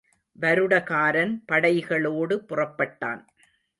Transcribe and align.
வருடகாரன் 0.35 1.33
படைகளோடு 1.51 2.37
புறப்பட்டான். 2.49 3.21